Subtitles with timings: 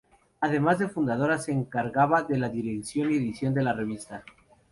[0.39, 4.23] Además de fundadora se encargaba de la dirección y edición de la revista.